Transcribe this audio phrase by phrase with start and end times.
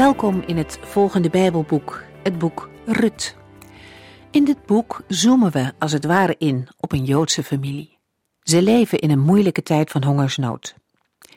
[0.00, 3.36] Welkom in het volgende Bijbelboek, het boek Rut.
[4.30, 7.98] In dit boek zoomen we als het ware in op een Joodse familie.
[8.42, 10.74] Ze leven in een moeilijke tijd van hongersnood.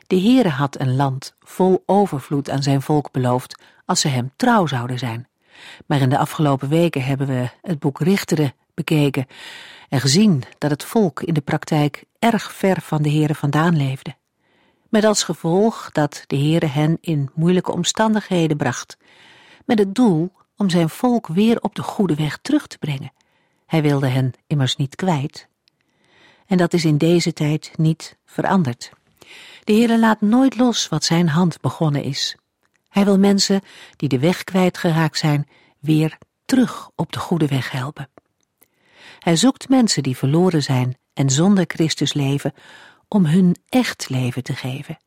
[0.07, 4.65] De Heere had een land vol overvloed aan zijn volk beloofd als ze hem trouw
[4.65, 5.27] zouden zijn.
[5.85, 9.25] Maar in de afgelopen weken hebben we het boek Richteren bekeken
[9.89, 14.15] en gezien dat het volk in de praktijk erg ver van de Heere vandaan leefde
[14.93, 18.97] met als gevolg dat de Heere hen in moeilijke omstandigheden bracht,
[19.65, 23.11] met het doel om zijn volk weer op de goede weg terug te brengen.
[23.65, 25.47] Hij wilde hen immers niet kwijt.
[26.45, 28.91] En dat is in deze tijd niet veranderd.
[29.63, 32.35] De Heere laat nooit los wat zijn hand begonnen is.
[32.89, 33.61] Hij wil mensen
[33.95, 35.47] die de weg kwijtgeraakt zijn,
[35.79, 38.09] weer terug op de goede weg helpen.
[39.19, 42.53] Hij zoekt mensen die verloren zijn en zonder Christus leven,
[43.13, 44.97] om hun echt leven te geven.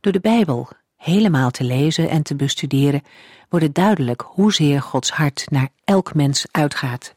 [0.00, 3.02] Door de Bijbel helemaal te lezen en te bestuderen,
[3.48, 7.14] wordt het duidelijk hoezeer Gods hart naar elk mens uitgaat.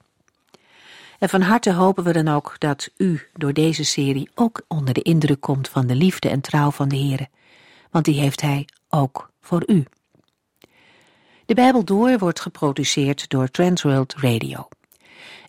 [1.20, 5.02] En van harte hopen we dan ook dat u door deze serie ook onder de
[5.02, 7.28] indruk komt van de liefde en trouw van de Heer,
[7.92, 9.86] want die heeft Hij ook voor u.
[11.46, 14.68] De Bijbel Door wordt geproduceerd door Transworld Radio.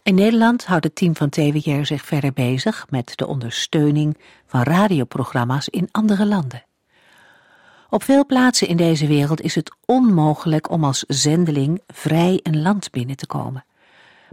[0.02, 5.68] In Nederland houdt het team van TWR zich verder bezig met de ondersteuning van radioprogramma's
[5.68, 6.64] in andere landen.
[7.90, 12.90] Op veel plaatsen in deze wereld is het onmogelijk om als zendeling vrij een land
[12.90, 13.64] binnen te komen.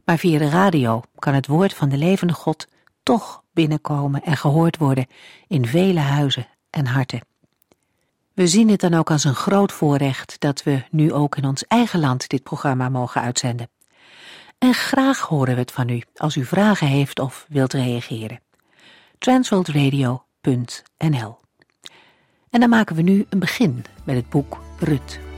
[0.05, 2.67] Maar via de radio kan het woord van de levende God
[3.03, 5.07] toch binnenkomen en gehoord worden
[5.47, 7.21] in vele huizen en harten.
[8.33, 11.65] We zien het dan ook als een groot voorrecht dat we nu ook in ons
[11.67, 13.69] eigen land dit programma mogen uitzenden.
[14.59, 18.41] En graag horen we het van u als u vragen heeft of wilt reageren.
[19.17, 21.37] Transworldradio.nl
[22.49, 25.28] En dan maken we nu een begin met het boek Rut.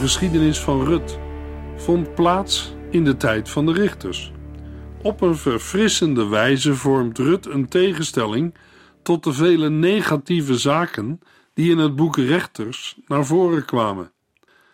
[0.00, 1.18] Geschiedenis van Rut
[1.76, 4.32] vond plaats in de tijd van de richters.
[5.02, 8.54] Op een verfrissende wijze vormt Rut een tegenstelling
[9.02, 11.20] tot de vele negatieve zaken
[11.54, 14.12] die in het boek Rechters naar voren kwamen.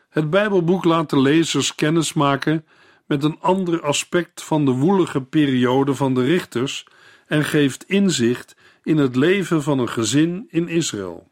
[0.08, 2.64] Het Bijbelboek laat de lezers kennismaken
[3.06, 6.86] met een ander aspect van de woelige periode van de richters
[7.26, 11.30] en geeft inzicht in het leven van een gezin in Israël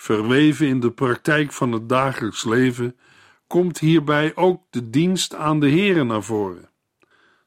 [0.00, 2.96] verweven in de praktijk van het dagelijks leven,
[3.50, 6.68] komt hierbij ook de dienst aan de Here naar voren.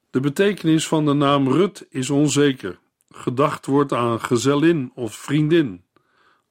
[0.09, 2.79] De betekenis van de naam Rut is onzeker.
[3.09, 5.83] Gedacht wordt aan gezellin of vriendin.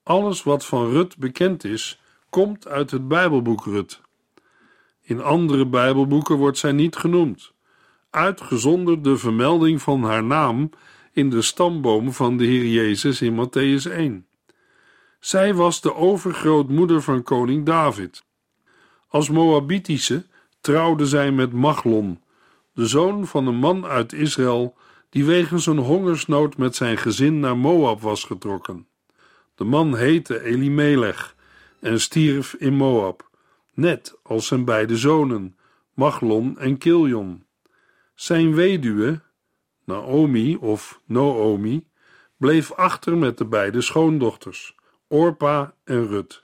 [0.03, 4.01] Alles wat van Rut bekend is, komt uit het Bijbelboek Rut.
[5.03, 7.53] In andere Bijbelboeken wordt zij niet genoemd,
[8.11, 10.71] uitgezonderd de vermelding van haar naam
[11.13, 14.27] in de stamboom van de Heer Jezus in Matthäus 1.
[15.21, 18.25] Zij was de overgrootmoeder van koning David.
[19.13, 20.27] Als Moabitische
[20.61, 22.21] trouwde zij met Machlon,
[22.75, 24.77] de zoon van een man uit Israël
[25.11, 28.87] die wegens een hongersnood met zijn gezin naar Moab was getrokken.
[29.55, 31.37] De man heette Elimelech
[31.81, 33.31] en stierf in Moab,
[33.75, 35.57] net als zijn beide zonen,
[35.95, 37.45] Machlon en Kiljon.
[38.15, 39.21] Zijn weduwe,
[39.85, 41.87] Naomi of Noomi,
[42.37, 44.75] bleef achter met de beide schoondochters.
[45.09, 46.42] Orpa en Rut.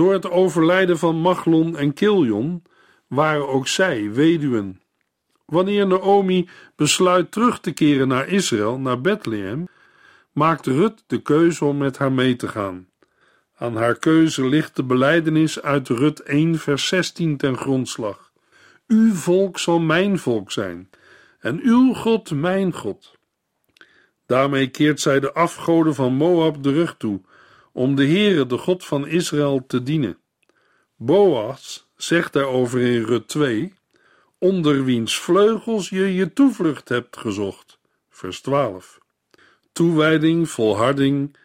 [0.00, 2.62] Door het overlijden van Machlon en Kiljon
[3.06, 4.80] waren ook zij weduwen.
[5.46, 9.68] Wanneer Naomi besluit terug te keren naar Israël, naar Bethlehem,
[10.32, 12.88] maakt Rut de keuze om met haar mee te gaan.
[13.56, 18.32] Aan haar keuze ligt de belijdenis uit Rut 1, vers 16 ten grondslag.
[18.86, 20.90] Uw volk zal mijn volk zijn,
[21.40, 23.18] en uw God mijn God.
[24.26, 27.20] Daarmee keert zij de afgoden van Moab de rug toe,
[27.72, 30.18] om de Heere, de God van Israël, te dienen.
[30.96, 33.72] Boas zegt daarover in Rut 2,
[34.38, 37.78] onder wiens vleugels je je toevlucht hebt gezocht.
[38.10, 38.98] Vers 12.
[39.72, 41.36] Toewijding, volharding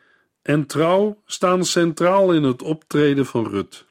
[0.42, 3.86] en trouw staan centraal in het optreden van Rut.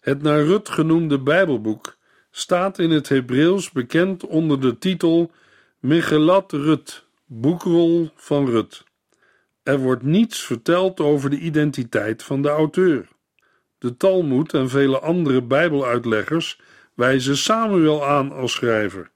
[0.00, 1.96] Het naar Rut genoemde Bijbelboek
[2.30, 5.30] staat in het Hebreeuws bekend onder de titel
[5.78, 8.84] Mechelat Rut, boekrol van Rut.
[9.62, 13.08] Er wordt niets verteld over de identiteit van de auteur.
[13.78, 16.60] De Talmud en vele andere Bijbeluitleggers
[16.94, 19.10] wijzen Samuel aan als schrijver.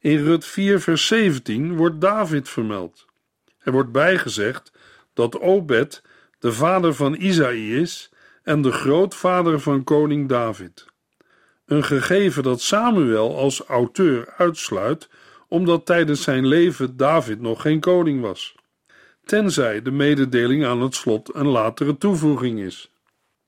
[0.00, 3.06] In Rut 4, vers 17 wordt David vermeld.
[3.58, 4.72] Er wordt bijgezegd
[5.14, 6.02] dat Obed
[6.38, 8.10] de vader van Isaïe is
[8.42, 10.86] en de grootvader van koning David.
[11.66, 15.08] Een gegeven dat Samuel als auteur uitsluit,
[15.48, 18.54] omdat tijdens zijn leven David nog geen koning was,
[19.28, 22.90] tenzij de mededeling aan het slot een latere toevoeging is.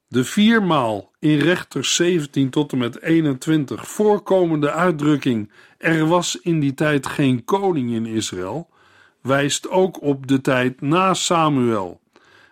[0.09, 6.75] De viermaal in rechters 17 tot en met 21 voorkomende uitdrukking er was in die
[6.75, 8.69] tijd geen koning in Israël,
[9.21, 12.01] wijst ook op de tijd na Samuel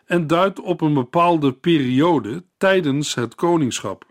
[0.07, 4.05] en duidt op een bepaalde periode tijdens het koningschap.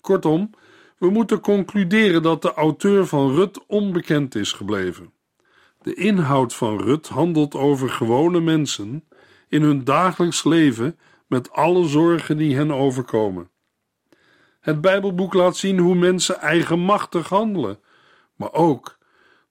[0.00, 0.50] Kortom,
[0.98, 5.12] we moeten concluderen dat de auteur van Rut onbekend is gebleven.
[5.82, 9.04] De inhoud van Rut handelt over gewone mensen
[9.48, 13.50] in hun dagelijks leven met alle zorgen die hen overkomen.
[14.60, 17.80] Het Bijbelboek laat zien hoe mensen eigenmachtig handelen,
[18.36, 18.98] maar ook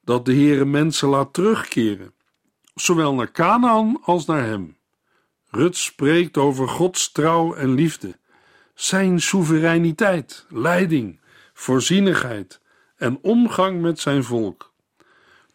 [0.02, 2.14] dat de Heere mensen laat terugkeren,
[2.76, 4.78] zowel naar Canaan als naar hem.
[5.50, 8.20] Rut spreekt over Gods trouw en liefde,
[8.74, 11.20] zijn soevereiniteit, leiding,
[11.54, 12.62] voorzienigheid
[12.96, 14.74] en omgang met zijn volk.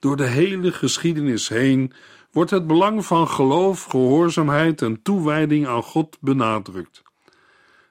[0.02, 1.92] Door de hele geschiedenis heen
[2.30, 7.02] wordt het belang van geloof, gehoorzaamheid en toewijding aan God benadrukt.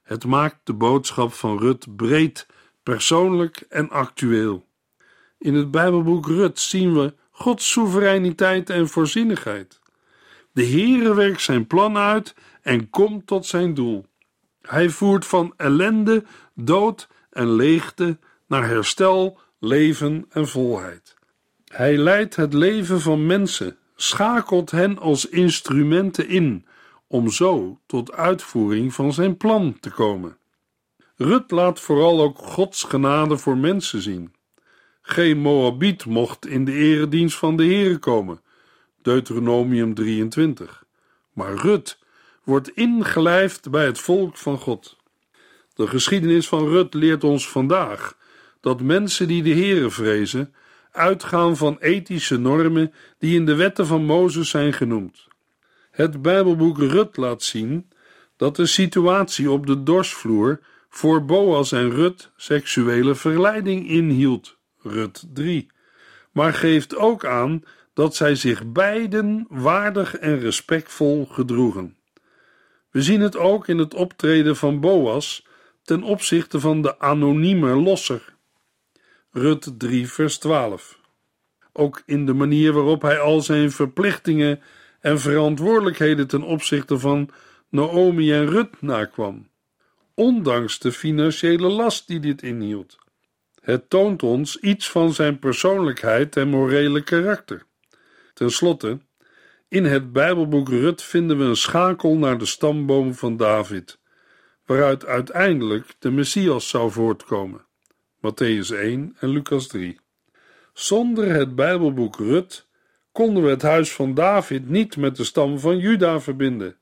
[0.04, 2.48] Het maakt de boodschap van Rut breed,
[2.84, 4.66] persoonlijk en actueel.
[5.38, 9.80] In het Bijbelboek Rut zien we Gods soevereiniteit en voorzienigheid.
[10.52, 14.06] De Heere werkt zijn plan uit en komt tot zijn doel.
[14.62, 16.24] Hij voert van ellende,
[16.54, 21.19] dood en leegte naar herstel, leven en volheid.
[21.71, 26.65] Hij leidt het leven van mensen, schakelt hen als instrumenten in,
[27.07, 30.38] om zo tot uitvoering van zijn plan te komen.
[31.15, 34.33] Rut laat vooral ook Gods genade voor mensen zien.
[35.01, 38.41] Geen Moabiet mocht in de eredienst van de Heere komen,
[39.01, 40.83] Deuteronomium 23.
[41.33, 42.00] Maar Rut
[42.44, 44.97] wordt ingelijfd bij het volk van God.
[45.73, 48.18] De geschiedenis van Rut leert ons vandaag
[48.59, 50.53] dat mensen die de Heere vrezen,
[50.92, 55.28] uitgaan van ethische normen die in de wetten van Mozes zijn genoemd.
[55.92, 57.90] Het Bijbelboek Rut laat zien
[58.38, 60.60] dat de situatie op de dorsvloer
[60.90, 65.68] voor Boas en Rut seksuele verleiding inhield, Rut 3,
[66.32, 71.95] maar geeft ook aan dat zij zich beiden waardig en respectvol gedroegen.
[72.92, 75.45] We zien het ook in het optreden van Boas
[75.83, 78.36] ten opzichte van de anonieme losser.
[79.33, 81.00] Rut 3, vers 12.
[81.73, 84.61] Ook in de manier waarop hij al zijn verplichtingen
[85.00, 87.30] en verantwoordelijkheden ten opzichte van
[87.69, 89.50] Naomi en Rut nakwam,
[90.14, 92.97] ondanks de financiële last die dit inhield.
[93.61, 97.66] Het toont ons iets van zijn persoonlijkheid en morele karakter.
[98.33, 99.00] Ten slotte,
[99.68, 104.00] in het Bijbelboek Rut vinden we een schakel naar de stamboom van David,
[104.66, 107.69] waaruit uiteindelijk de Messias zou voortkomen.
[108.21, 109.99] Matthäus 1 en Lucas 3.
[110.73, 112.68] Zonder het Bijbelboek Rut
[113.11, 116.75] konden we het huis van David niet met de stam van Juda verbinden.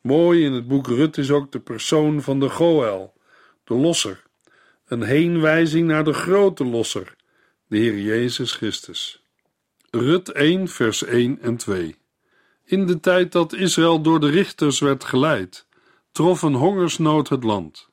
[0.00, 3.12] Mooi in het boek Rut is ook de persoon van de Goel,
[3.64, 4.22] de losser,
[4.86, 7.16] een heenwijzing naar de grote losser,
[7.66, 9.22] de Heer Jezus Christus.
[9.90, 11.96] Rut 1, vers 1 en 2.
[12.64, 15.66] In de tijd dat Israël door de richters werd geleid,
[16.12, 17.91] trof een hongersnood het land.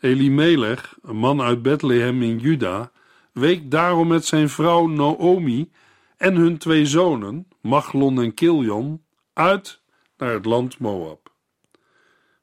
[0.00, 2.90] Elimelech, een man uit Bethlehem in Juda,
[3.32, 5.70] week daarom met zijn vrouw Naomi
[6.16, 9.80] en hun twee zonen, Machlon en Kiljon, uit
[10.18, 11.32] naar het land Moab.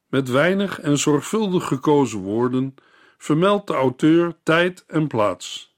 [0.08, 2.74] Met weinig en zorgvuldig gekozen woorden
[3.18, 5.76] vermeldt de auteur tijd en plaats.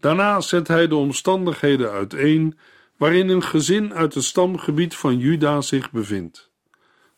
[0.00, 2.58] Daarna zet hij de omstandigheden uiteen
[2.96, 6.50] waarin een gezin uit het stamgebied van Juda zich bevindt.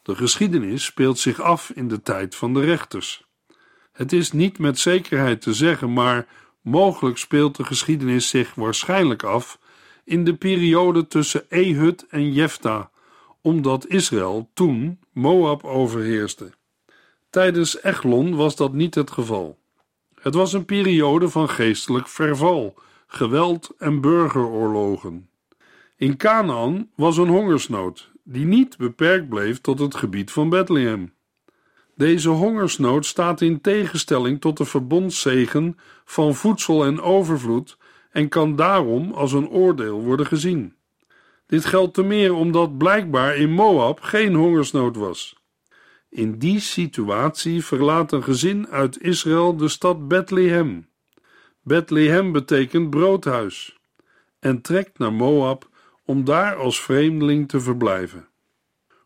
[0.02, 3.28] De geschiedenis speelt zich af in de tijd van de rechters.
[3.92, 6.26] Het is niet met zekerheid te zeggen, maar
[6.60, 9.58] mogelijk speelt de geschiedenis zich waarschijnlijk af
[10.04, 12.90] in de periode tussen Ehud en Jefta,
[13.40, 16.52] omdat Israël toen Moab overheerste.
[17.30, 19.58] Tijdens Eglon was dat niet het geval.
[20.20, 22.74] Het was een periode van geestelijk verval,
[23.06, 25.28] geweld en burgeroorlogen.
[25.96, 31.12] In Canaan was een hongersnood die niet beperkt bleef tot het gebied van Bethlehem.
[32.00, 37.76] Deze hongersnood staat in tegenstelling tot de verbondszegen van voedsel en overvloed
[38.10, 40.74] en kan daarom als een oordeel worden gezien.
[41.46, 45.36] Dit geldt te meer omdat blijkbaar in Moab geen hongersnood was.
[46.08, 50.88] In die situatie verlaat een gezin uit Israël de stad Bethlehem.
[51.62, 53.78] Bethlehem betekent broodhuis
[54.38, 55.68] en trekt naar Moab
[56.04, 58.29] om daar als vreemdeling te verblijven.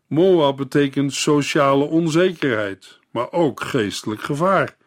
[0.07, 4.77] Moab betekent sociale onzekerheid, maar ook geestelijk gevaar,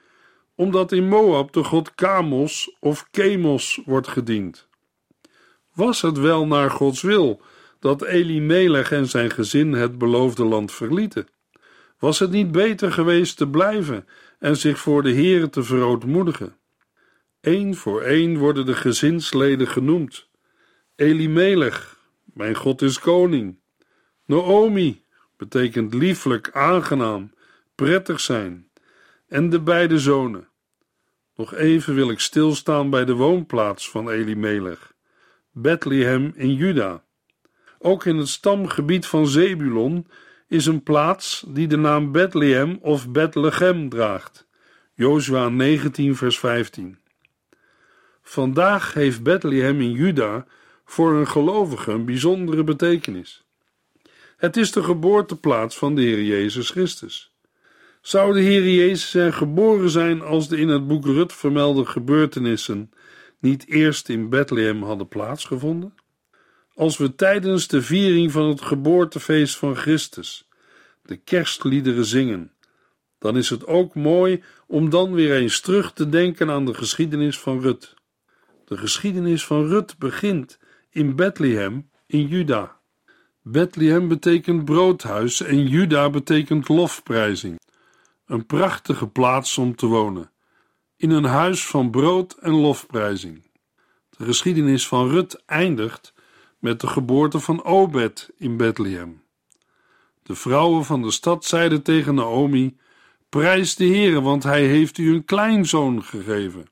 [0.55, 4.69] omdat in Moab de god Kamos of Kemos wordt gediend.
[5.75, 7.41] Was het wel naar Gods wil
[7.81, 11.29] dat Elimelech en zijn gezin het beloofde land verlieten?
[11.99, 14.07] Was het niet beter geweest te blijven
[14.39, 16.57] en zich voor de Heere te verootmoedigen?
[17.41, 20.29] Eén voor één worden de gezinsleden genoemd.
[20.97, 23.59] Elimelech, mijn God is koning.
[24.25, 25.03] Naomi
[25.39, 27.33] betekent lieflijk, aangenaam,
[27.75, 28.69] prettig zijn.
[29.29, 30.49] En de beide zonen.
[31.37, 34.93] Nog even wil ik stilstaan bij de woonplaats van Elimelech,
[35.53, 37.05] Bethlehem in Juda.
[37.79, 40.07] Ook in het stamgebied van Zebulon
[40.49, 44.47] is een plaats die de naam Bethlehem of Bethlehem draagt.
[44.95, 46.99] Jozua 19 vers 15.
[48.23, 50.47] Vandaag heeft Bethlehem in Juda
[50.85, 53.48] voor een gelovige een bijzondere betekenis.
[54.39, 57.33] Het is de geboorteplaats van de Heer Jezus Christus.
[58.01, 62.91] Zou de Heer Jezus er geboren zijn als de in het boek Rut vermelde gebeurtenissen
[63.39, 65.95] niet eerst in Bethlehem hadden plaatsgevonden?
[66.75, 70.49] Als we tijdens de viering van het geboortefeest van Christus
[71.03, 72.53] de kerstliederen zingen,
[73.19, 77.39] dan is het ook mooi om dan weer eens terug te denken aan de geschiedenis
[77.39, 77.95] van Rut.
[78.65, 80.59] De geschiedenis van Rut begint
[80.91, 82.78] in Bethlehem in Juda.
[83.51, 87.61] Bethlehem betekent broodhuis en Juda betekent lofprijzing.
[88.27, 90.31] Een prachtige plaats om te wonen.
[90.97, 93.43] In een huis van brood en lofprijzing.
[94.11, 96.13] De geschiedenis van Rut eindigt
[96.59, 99.23] met de geboorte van Obed in Bethlehem.
[100.23, 102.77] De vrouwen van de stad zeiden tegen Naomi:
[103.29, 106.67] Prijs de Heere, want hij heeft u een kleinzoon gegeven.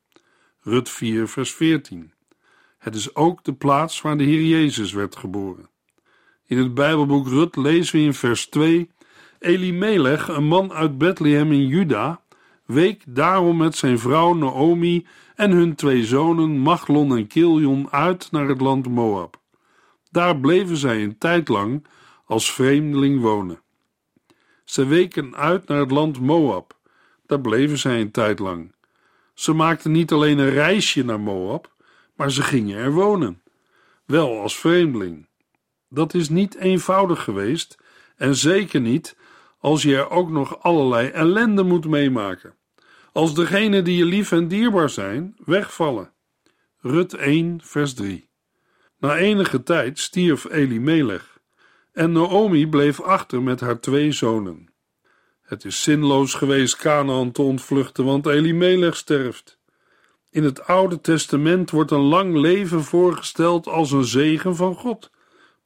[0.61, 2.13] Rut 4, vers 14.
[2.79, 5.75] Het is ook de plaats waar de Heer Jezus werd geboren.
[6.47, 8.91] In het Bijbelboek Rut lezen we in vers 2:
[9.39, 12.21] Elimelech, een man uit Bethlehem in Juda,
[12.65, 18.49] week daarom met zijn vrouw Naomi en hun twee zonen Machlon en Kiljon uit naar
[18.49, 19.41] het land Moab.
[20.11, 21.87] Daar bleven zij een tijd lang
[22.25, 23.61] als vreemdeling wonen.
[24.65, 26.77] Ze weken uit naar het land Moab.
[27.27, 28.73] Daar bleven zij een tijd lang.
[29.35, 31.73] Ze maakten niet alleen een reisje naar Moab,
[32.15, 33.43] maar ze gingen er wonen,
[34.05, 35.27] wel als vreemdeling.
[35.89, 37.79] Dat is niet eenvoudig geweest
[38.17, 39.17] en zeker niet
[39.59, 42.55] als je er ook nog allerlei ellende moet meemaken.
[43.13, 46.13] Als degenen die je lief en dierbaar zijn wegvallen.
[46.81, 48.29] Rut 1, vers 3.
[48.99, 51.37] Na enige tijd stierf Elimelech
[51.97, 54.75] en Naomi bleef achter met haar twee zonen.
[55.43, 59.59] Het is zinloos geweest Canaan te ontvluchten, want Elimelech sterft.
[60.31, 65.11] In het Oude Testament wordt een lang leven voorgesteld als een zegen van God.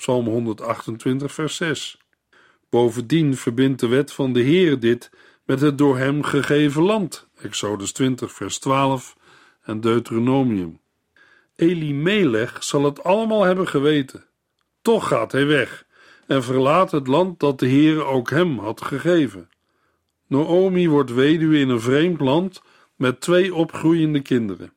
[0.00, 1.98] Psalm 128, vers 6.
[2.70, 5.10] Bovendien verbindt de wet van de Heer dit
[5.44, 7.28] met het door hem gegeven land.
[7.36, 9.16] Exodus 20, vers 12
[9.62, 10.80] en Deuteronomium.
[11.56, 14.24] Elimelech zal het allemaal hebben geweten.
[14.82, 15.86] Toch gaat hij weg
[16.26, 19.50] en verlaat het land dat de Heer ook hem had gegeven.
[20.26, 22.62] Naomi wordt weduwe in een vreemd land
[22.96, 24.72] met twee opgroeiende kinderen.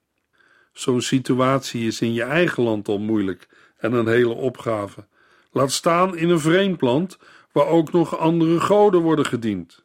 [0.74, 5.12] Zo'n situatie is in je eigen land al moeilijk en een hele opgave.
[5.54, 7.18] Laat staan in een vreemd land
[7.52, 9.84] waar ook nog andere goden worden gediend.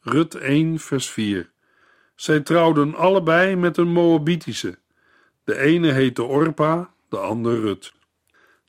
[0.00, 1.50] Rut 1, vers 4.
[2.14, 4.78] Zij trouwden allebei met een Moabitische.
[5.44, 7.92] De ene heette Orpa, de andere Rut.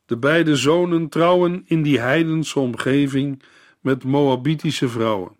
[0.05, 3.43] De beide zonen trouwen in die heidense omgeving
[3.79, 5.35] met Moabitische vrouwen.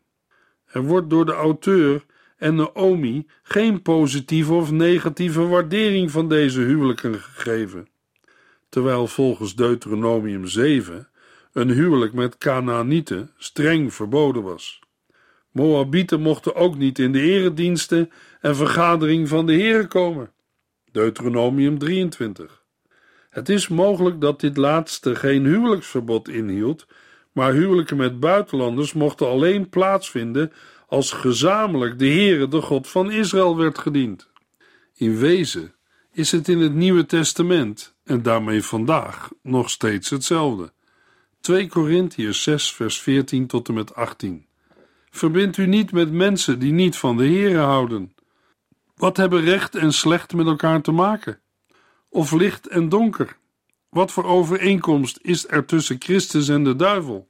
[0.65, 2.05] Er wordt door de auteur
[2.37, 7.87] en Naomi geen positieve of negatieve waardering van deze huwelijken gegeven,
[8.71, 11.07] terwijl volgens Deuteronomium 7
[11.53, 14.79] een huwelijk met Canaanieten streng verboden was.
[15.51, 18.11] Moabieten mochten ook niet in de erediensten
[18.41, 20.31] en vergadering van de Heren komen.
[20.91, 22.63] Deuteronomium 23.
[23.29, 26.87] Het is mogelijk dat dit laatste geen huwelijksverbod inhield,
[27.31, 30.51] maar huwelijken met buitenlanders mochten alleen plaatsvinden
[30.87, 34.29] als gezamenlijk de Heere, de God van Israël, werd gediend.
[34.95, 35.73] In wezen
[36.11, 40.71] is het in het Nieuwe Testament, en daarmee vandaag, nog steeds hetzelfde.
[41.41, 44.45] 2 Korintiërs 6, vers 14 tot en met 18.
[45.09, 48.13] Verbind u niet met mensen die niet van de Heere houden.
[48.95, 51.39] Wat hebben recht en slecht met elkaar te maken?
[52.09, 53.37] Of licht en donker?
[53.89, 57.27] Wat voor overeenkomst is er tussen Christus en de duivel?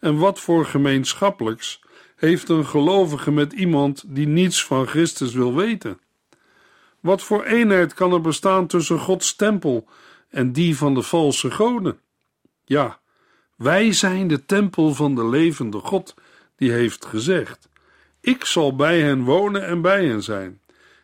[0.00, 1.80] En wat voor gemeenschappelijks
[2.16, 6.00] heeft een gelovige met iemand die niets van Christus wil weten?
[7.00, 9.88] Wat voor eenheid kan er bestaan tussen Gods tempel
[10.28, 12.00] en die van de valse goden?
[12.64, 12.98] Ja,
[13.56, 16.14] wij zijn de tempel van de levende God,
[16.56, 17.68] die heeft gezegd:
[18.20, 20.60] Ik zal bij hen wonen en bij hen zijn.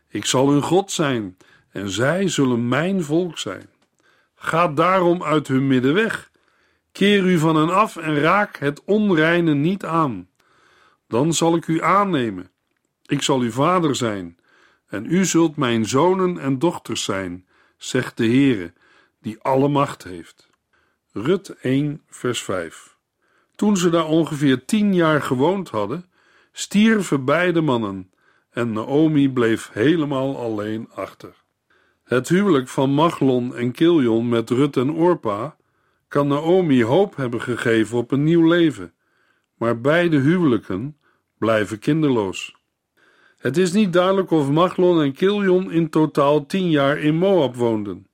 [0.08, 1.36] Ik zal hun God zijn
[1.70, 3.68] en zij zullen mijn volk zijn.
[4.34, 6.30] Ga daarom uit hun midden weg.
[6.92, 10.28] Keer u van hen af en raak het onreine niet aan.
[11.08, 12.50] Dan zal ik u aannemen.
[13.06, 14.38] Ik zal uw vader zijn
[14.94, 17.46] en u zult mijn zonen en dochters zijn,
[17.76, 18.72] zegt de Heere,
[19.20, 20.50] die alle macht heeft.
[21.12, 22.96] Rut 1, vers 5.
[23.54, 26.04] Toen ze daar ongeveer tien jaar gewoond hadden,
[26.52, 28.10] stierven beide mannen
[28.50, 31.34] en Naomi bleef helemaal alleen achter.
[32.04, 35.56] Het huwelijk van Machlon en Kiljon met Rut en Orpa
[36.08, 38.94] kan Naomi hoop hebben gegeven op een nieuw leven,
[39.54, 40.96] maar beide huwelijken
[41.38, 42.63] blijven kinderloos.
[43.44, 48.06] Het is niet duidelijk of Machlon en Kiljon in totaal tien jaar in Moab woonden,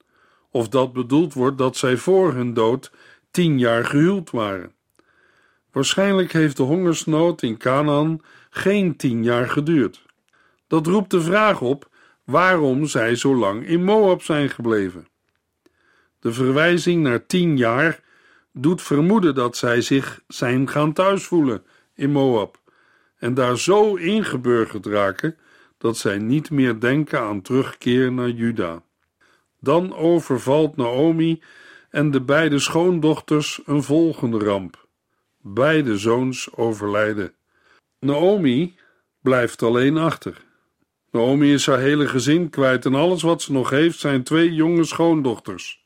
[0.50, 2.92] of dat bedoeld wordt dat zij voor hun dood
[3.30, 4.72] tien jaar gehuwd waren.
[5.72, 10.02] Waarschijnlijk heeft de hongersnood in Canaan geen tien jaar geduurd.
[10.66, 11.88] Dat roept de vraag op
[12.24, 15.08] waarom zij zo lang in Moab zijn gebleven.
[16.20, 18.00] De verwijzing naar tien jaar
[18.52, 21.64] doet vermoeden dat zij zich zijn gaan thuisvoelen
[21.94, 22.59] in Moab
[23.20, 25.36] en daar zo ingeburgerd raken
[25.78, 28.82] dat zij niet meer denken aan terugkeer naar Juda.
[29.60, 31.42] Dan overvalt Naomi
[31.90, 34.88] en de beide schoondochters een volgende ramp.
[35.40, 37.34] Beide zoons overlijden.
[37.98, 38.74] Naomi
[39.22, 40.44] blijft alleen achter.
[41.10, 44.84] Naomi is haar hele gezin kwijt en alles wat ze nog heeft zijn twee jonge
[44.84, 45.84] schoondochters,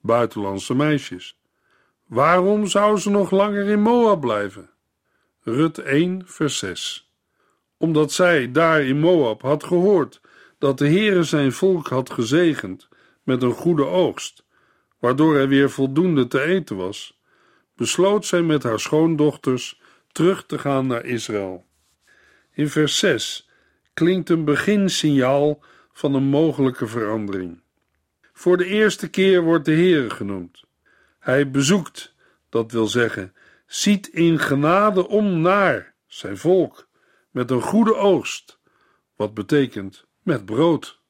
[0.00, 1.38] buitenlandse meisjes.
[2.06, 4.69] Waarom zou ze nog langer in Moab blijven?
[5.42, 7.10] Rut 1, vers 6.
[7.76, 10.20] Omdat zij daar in Moab had gehoord
[10.58, 12.88] dat de Heere zijn volk had gezegend
[13.22, 14.44] met een goede oogst,
[14.98, 17.20] waardoor er weer voldoende te eten was,
[17.76, 19.80] besloot zij met haar schoondochters
[20.12, 21.66] terug te gaan naar Israël.
[22.52, 23.48] In vers 6
[23.94, 27.62] klinkt een beginsignaal van een mogelijke verandering.
[28.32, 30.64] Voor de eerste keer wordt de Heere genoemd.
[31.18, 32.14] Hij bezoekt,
[32.48, 33.34] dat wil zeggen,
[33.70, 36.88] ziet in genade om naar zijn volk
[37.30, 38.58] met een goede oogst,
[39.16, 41.00] wat betekent met brood.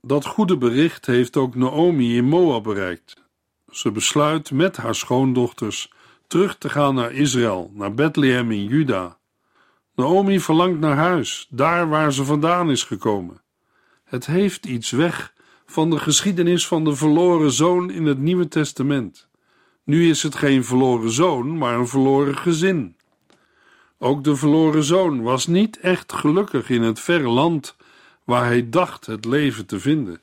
[0.00, 3.14] Dat goede bericht heeft ook Naomi in Moab bereikt.
[3.70, 5.92] Ze besluit met haar schoondochters
[6.26, 9.18] terug te gaan naar Israël, naar Bethlehem in Juda.
[9.94, 13.42] Naomi verlangt naar huis, daar waar ze vandaan is gekomen.
[14.04, 15.34] Het heeft iets weg
[15.66, 19.27] van de geschiedenis van de verloren zoon in het Nieuwe Testament.
[19.88, 22.96] Nu is het geen verloren zoon, maar een verloren gezin.
[23.98, 27.76] Ook de verloren zoon was niet echt gelukkig in het verre land
[28.24, 30.20] waar hij dacht het leven te vinden.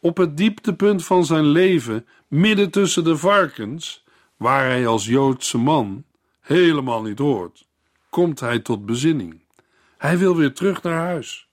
[0.00, 4.04] Op het dieptepunt van zijn leven, midden tussen de varkens,
[4.36, 6.04] waar hij als Joodse man
[6.40, 7.66] helemaal niet hoort,
[8.10, 9.42] komt hij tot bezinning.
[9.98, 11.48] Hij wil weer terug naar huis.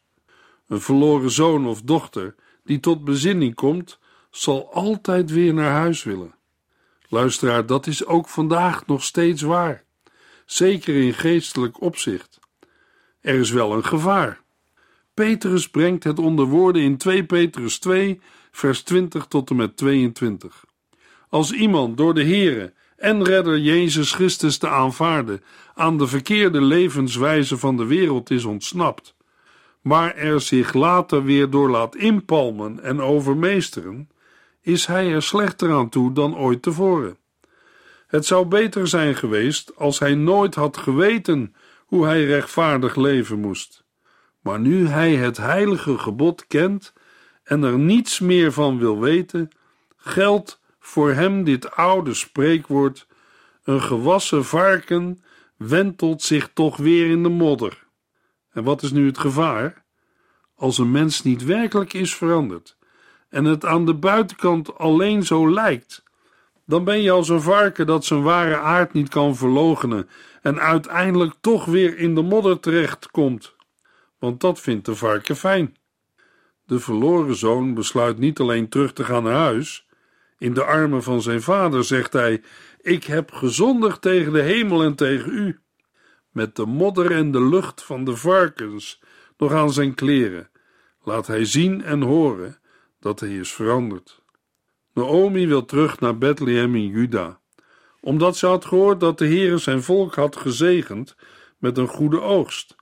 [0.68, 4.00] Een verloren zoon of dochter die tot bezinning komt,
[4.32, 6.42] zal altijd weer naar huis willen.
[7.13, 9.84] Luisteraar, dat is ook vandaag nog steeds waar,
[10.45, 12.39] zeker in geestelijk opzicht.
[13.21, 14.41] Er is wel een gevaar.
[15.13, 18.21] Petrus brengt het onder woorden in 2 Petrus 2,
[18.52, 20.65] vers 20 tot en met 22.
[21.30, 27.58] Als iemand door de Here en redder Jezus Christus te aanvaarden aan de verkeerde levenswijze
[27.58, 29.15] van de wereld is ontsnapt,
[29.82, 34.10] maar er zich later weer door laat inpalmen en overmeesteren,
[34.63, 37.17] is hij er slechter aan toe dan ooit tevoren.
[38.08, 43.84] Het zou beter zijn geweest als hij nooit had geweten hoe hij rechtvaardig leven moest.
[44.41, 46.93] Maar nu hij het heilige gebod kent
[47.43, 49.49] en er niets meer van wil weten,
[49.97, 53.08] geldt voor hem dit oude spreekwoord:
[53.63, 55.23] een gewassen varken
[55.58, 57.84] wentelt zich toch weer in de modder.
[58.52, 59.86] En wat is nu het gevaar?
[60.56, 62.78] Als een mens niet werkelijk is veranderd
[63.34, 66.04] en het aan de buitenkant alleen zo lijkt,
[66.65, 70.10] dan ben je als een varken dat zijn ware aard niet kan verloochenen
[70.41, 73.56] en uiteindelijk toch weer in de modder terechtkomt.
[74.19, 75.76] Want dat vindt de varken fijn.
[76.65, 79.88] De verloren zoon besluit niet alleen terug te gaan naar huis.
[80.38, 82.41] In de armen van zijn vader zegt hij:
[82.82, 85.60] Ik heb gezondigd tegen de hemel en tegen u.
[86.32, 89.02] Met de modder en de lucht van de varkens
[89.38, 90.50] nog aan zijn kleren
[91.04, 92.62] laat hij zien en horen
[93.04, 94.22] dat hij is veranderd.
[94.94, 97.39] Naomi wil terug naar Bethlehem in Juda,
[98.02, 101.16] omdat ze had gehoord dat de Heer zijn volk had gezegend
[101.58, 102.76] met een goede oogst,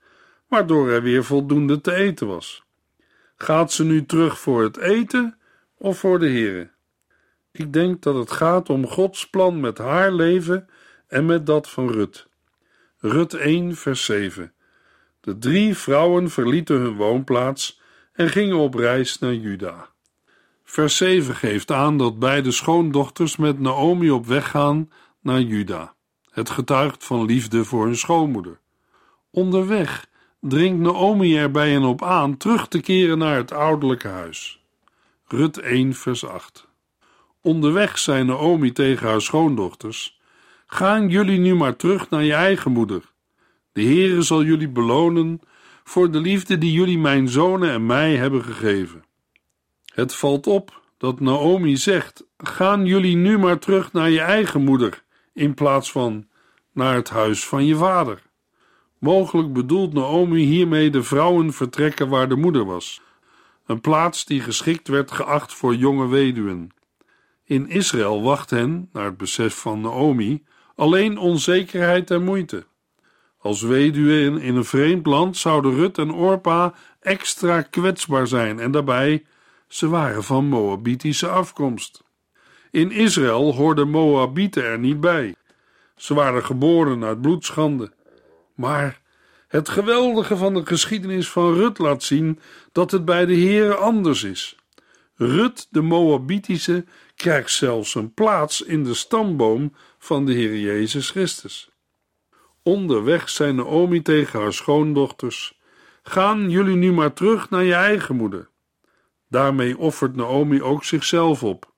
[0.47, 2.63] waardoor er weer voldoende te eten was.
[3.35, 5.37] Gaat ze nu terug voor het eten
[5.77, 6.73] of voor de Heer?
[7.51, 10.69] Ik denk dat het gaat om Gods plan met haar leven
[11.07, 12.27] en met dat van Rut.
[12.97, 14.53] Rut 1, vers 7.
[15.21, 17.81] De drie vrouwen verlieten hun woonplaats
[18.13, 19.89] en gingen op reis naar Juda.
[20.71, 24.89] Vers 7 geeft aan dat beide schoondochters met Naomi op weg gaan
[25.21, 25.95] naar Juda.
[26.29, 28.59] Het getuigt van liefde voor hun schoonmoeder.
[29.31, 30.07] Onderweg
[30.39, 34.63] dringt Naomi er bij hen op aan terug te keren naar het ouderlijke huis.
[35.27, 36.67] Rut 1, vers 8.
[37.41, 40.19] Onderweg zei Naomi tegen haar schoondochters:
[40.65, 43.11] Gaan jullie nu maar terug naar je eigen moeder.
[43.71, 45.41] De Heere zal jullie belonen
[45.83, 49.09] voor de liefde die jullie mijn zonen en mij hebben gegeven.
[49.91, 55.03] Het valt op dat Naomi zegt: Gaan jullie nu maar terug naar je eigen moeder,
[55.33, 56.27] in plaats van
[56.73, 58.21] naar het huis van je vader.
[58.97, 63.01] Mogelijk bedoelt Naomi hiermee de vrouwen vertrekken waar de moeder was,
[63.65, 66.69] een plaats die geschikt werd geacht voor jonge weduwen.
[67.43, 70.43] In Israël wacht hen, naar het besef van Naomi,
[70.75, 72.65] alleen onzekerheid en moeite.
[73.37, 79.23] Als weduwen in een vreemd land zouden Rut en Orpa extra kwetsbaar zijn en daarbij
[79.71, 82.03] ze waren van Moabitische afkomst.
[82.71, 85.35] In Israël hoorden Moabieten er niet bij.
[85.95, 87.91] Ze waren geboren uit bloedschande.
[88.55, 89.01] Maar
[89.47, 92.39] het geweldige van de geschiedenis van Rut laat zien
[92.71, 94.55] dat het bij de Heer anders is.
[95.15, 101.69] Rut, de Moabitische, krijgt zelfs een plaats in de stamboom van de Heer Jezus Christus.
[102.63, 105.59] Onderweg zei Naomi tegen haar schoondochters:
[106.03, 108.50] Gaan jullie nu maar terug naar je eigen moeder.
[109.31, 111.71] Daarmee offert Naomi ook zichzelf op,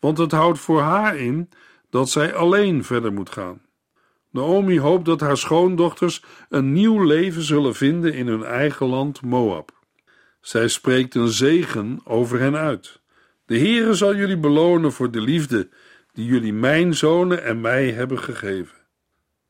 [0.00, 1.48] want het houdt voor haar in
[1.90, 3.62] dat zij alleen verder moet gaan.
[4.30, 9.72] Naomi hoopt dat haar schoondochters een nieuw leven zullen vinden in hun eigen land Moab.
[10.40, 13.00] Zij spreekt een zegen over hen uit.
[13.46, 15.68] De Heere zal jullie belonen voor de liefde
[16.12, 18.76] die jullie mijn zonen en mij hebben gegeven.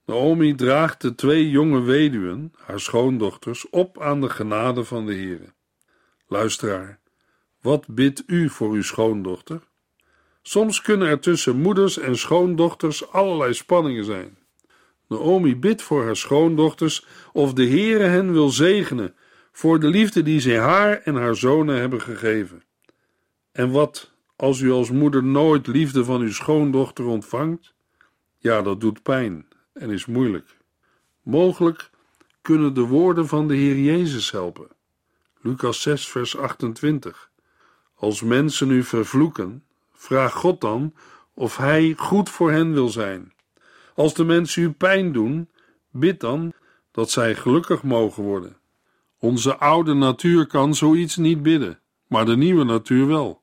[0.07, 5.53] Naomi draagt de twee jonge weduwen, haar schoondochters, op aan de genade van de Heere.
[6.27, 7.01] Luisteraar,
[7.63, 9.61] wat bidt u voor uw schoondochter?
[10.43, 14.39] Soms kunnen er tussen moeders en schoondochters allerlei spanningen zijn.
[15.09, 19.15] Naomi bidt voor haar schoondochters of de Heere hen wil zegenen
[19.53, 22.63] voor de liefde die zij haar en haar zonen hebben gegeven.
[23.53, 27.75] En wat als u als moeder nooit liefde van uw schoondochter ontvangt?
[28.39, 30.57] Ja, dat doet pijn en is moeilijk.
[31.23, 31.91] Mogelijk
[32.41, 34.69] kunnen de woorden van de Heer Jezus helpen.
[35.41, 37.31] Lucas 6, vers 28.
[38.03, 40.95] Als mensen u vervloeken, vraag God dan
[41.35, 43.33] of Hij goed voor hen wil zijn.
[43.95, 45.49] Als de mensen u pijn doen,
[45.91, 46.53] bid dan
[46.91, 48.57] dat zij gelukkig mogen worden.
[49.19, 53.43] Onze oude natuur kan zoiets niet bidden, maar de nieuwe natuur wel.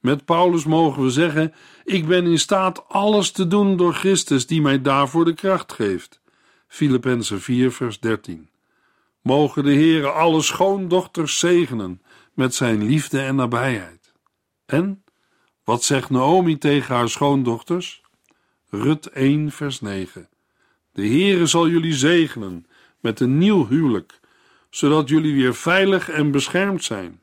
[0.00, 4.62] Met Paulus mogen we zeggen: Ik ben in staat alles te doen door Christus die
[4.62, 6.20] mij daarvoor de kracht geeft.
[6.68, 8.48] Filippenzen 4, vers 13.
[9.22, 12.00] Mogen de Heere alle schoondochters zegenen
[12.34, 14.12] met zijn liefde en nabijheid.
[14.66, 15.04] En
[15.64, 18.02] wat zegt Naomi tegen haar schoondochters?
[18.68, 20.28] Rut 1, vers 9.
[20.92, 22.66] De Heere zal jullie zegenen
[23.00, 24.20] met een nieuw huwelijk,
[24.70, 27.20] zodat jullie weer veilig en beschermd zijn.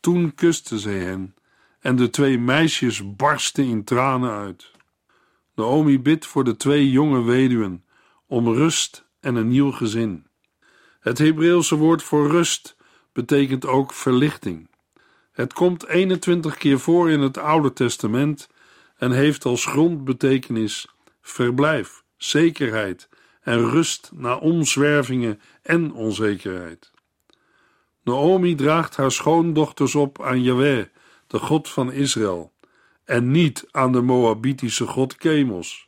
[0.00, 1.34] Toen kuste zij hen
[1.80, 4.70] en de twee meisjes barsten in tranen uit.
[5.54, 7.84] Naomi bidt voor de twee jonge weduwen
[8.26, 10.26] om rust en een nieuw gezin.
[11.00, 12.76] Het Hebreeuwse woord voor rust
[13.14, 14.68] betekent ook verlichting.
[15.32, 18.48] Het komt 21 keer voor in het Oude Testament
[18.96, 20.86] en heeft als grondbetekenis
[21.20, 23.08] verblijf, zekerheid
[23.40, 26.92] en rust na omzwervingen en onzekerheid.
[28.02, 30.86] Naomi draagt haar schoondochters op aan Yahweh,
[31.26, 32.52] de God van Israël,
[33.04, 35.86] en niet aan de Moabitische god Chemos.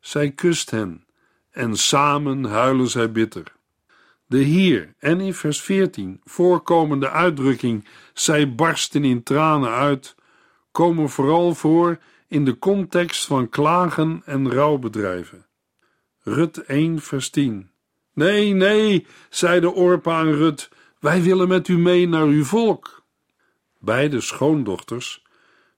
[0.00, 1.06] Zij kust hen
[1.50, 3.52] en samen huilen zij bitter.
[4.32, 10.14] De hier en in vers 14 voorkomende uitdrukking zij barsten in tranen uit,
[10.70, 15.46] komen vooral voor in de context van klagen en rouwbedrijven.
[16.22, 17.70] Rut 1 vers 10
[18.14, 23.02] Nee, nee, zeide Orpa aan Rut, wij willen met u mee naar uw volk.
[23.78, 25.22] Beide schoondochters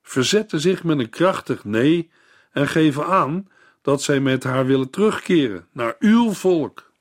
[0.02, 2.10] verzetten zich met een krachtig nee
[2.52, 3.48] en geven aan
[3.82, 6.92] dat zij met haar willen terugkeren naar uw volk.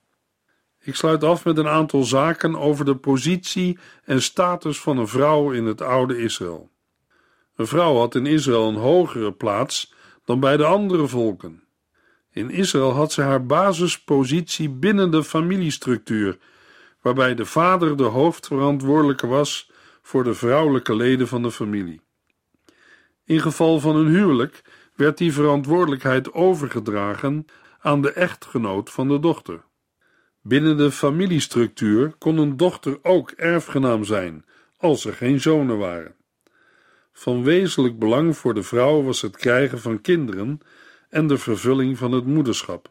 [0.85, 5.51] Ik sluit af met een aantal zaken over de positie en status van een vrouw
[5.51, 6.71] in het oude Israël.
[7.55, 9.93] Een vrouw had in Israël een hogere plaats
[10.25, 11.63] dan bij de andere volken.
[12.31, 16.37] In Israël had ze haar basispositie binnen de familiestructuur,
[17.01, 22.01] waarbij de vader de hoofdverantwoordelijke was voor de vrouwelijke leden van de familie.
[23.25, 24.61] In geval van een huwelijk
[24.95, 27.45] werd die verantwoordelijkheid overgedragen
[27.79, 29.63] aan de echtgenoot van de dochter.
[30.45, 34.45] Binnen de familiestructuur kon een dochter ook erfgenaam zijn,
[34.77, 36.15] als er geen zonen waren.
[37.13, 40.59] Van wezenlijk belang voor de vrouw was het krijgen van kinderen
[41.09, 42.89] en de vervulling van het moederschap.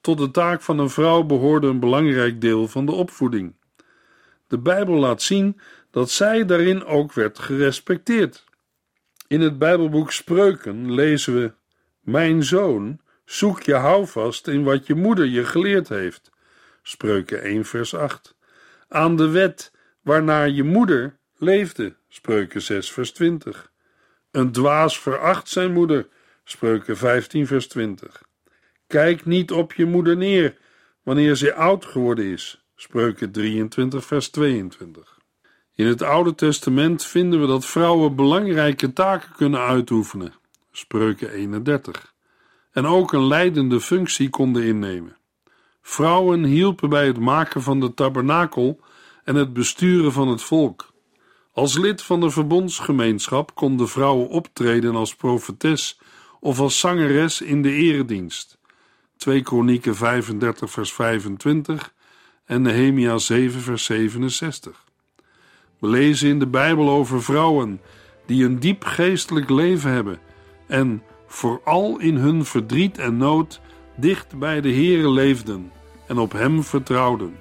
[0.00, 3.54] Tot de taak van een vrouw behoorde een belangrijk deel van de opvoeding.
[4.46, 8.44] De Bijbel laat zien dat zij daarin ook werd gerespecteerd.
[9.26, 11.52] In het Bijbelboek Spreuken lezen we:
[12.00, 16.30] Mijn zoon, zoek je houvast in wat je moeder je geleerd heeft.
[16.88, 18.36] Spreuken 1, vers 8.
[18.88, 19.72] Aan de wet
[20.02, 21.96] waarnaar je moeder leefde.
[22.08, 23.72] Spreuken 6, vers 20.
[24.30, 26.08] Een dwaas veracht zijn moeder.
[26.44, 28.22] Spreuken 15, vers 20.
[28.86, 30.56] Kijk niet op je moeder neer
[31.02, 32.64] wanneer ze oud geworden is.
[32.76, 35.18] Spreuken 23, vers 22.
[35.74, 40.34] In het Oude Testament vinden we dat vrouwen belangrijke taken kunnen uitoefenen.
[40.72, 42.14] Spreuken 31.
[42.72, 45.17] En ook een leidende functie konden innemen.
[45.90, 48.80] Vrouwen hielpen bij het maken van de tabernakel
[49.24, 50.92] en het besturen van het volk.
[51.52, 56.00] Als lid van de verbondsgemeenschap konden vrouwen optreden als profetes
[56.40, 58.58] of als zangeres in de eredienst.
[59.16, 61.92] 2 Kronieken 35 vers 25
[62.44, 64.84] en Nehemia 7 vers 67.
[65.78, 67.80] We lezen in de Bijbel over vrouwen
[68.26, 70.18] die een diep geestelijk leven hebben
[70.66, 73.60] en vooral in hun verdriet en nood
[73.96, 75.76] dicht bij de Heere leefden
[76.08, 77.36] en op Hem vertrouwden.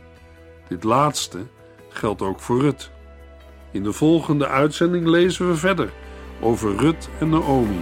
[0.67, 1.47] Dit laatste
[1.89, 2.91] geldt ook voor Rut.
[3.71, 5.93] In de volgende uitzending lezen we verder
[6.41, 7.81] over Rut en Naomi.